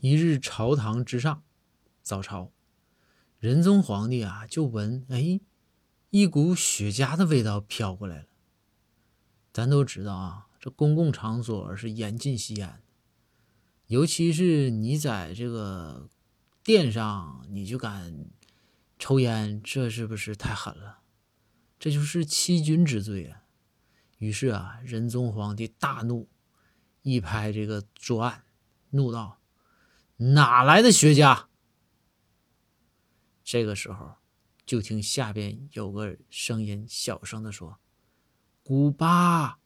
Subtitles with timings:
[0.00, 1.42] 一日朝堂之上，
[2.02, 2.52] 早朝，
[3.40, 5.40] 仁宗皇帝啊就闻，哎，
[6.10, 8.26] 一股雪茄的味道飘过来了。
[9.52, 12.80] 咱都知道啊，这公共场所是严禁吸烟，
[13.88, 16.08] 尤其是你在这个
[16.62, 18.26] 殿上，你就敢
[19.00, 21.00] 抽烟，这是不是太狠了？
[21.80, 23.42] 这就是欺君之罪啊！
[24.18, 26.28] 于是啊，仁宗皇帝大怒，
[27.02, 28.44] 一拍这个桌案，
[28.90, 29.37] 怒道
[30.18, 31.48] ：“哪来的学家？”
[33.42, 34.16] 这个时候，
[34.66, 37.78] 就听下边有个声音小声的说
[38.62, 39.58] ：“古巴。”